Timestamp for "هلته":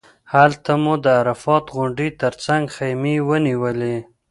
0.33-0.71